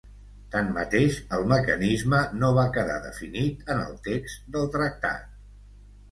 [0.53, 5.29] Tanmateix, el mecanisme no va quedar definit en el text del tractat.